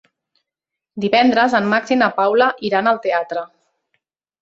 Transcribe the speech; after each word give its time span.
Divendres 1.03 1.55
en 1.61 1.69
Max 1.75 1.95
i 1.99 1.99
na 2.01 2.09
Paula 2.19 2.51
iran 2.73 2.93
al 2.93 3.01
teatre. 3.07 3.49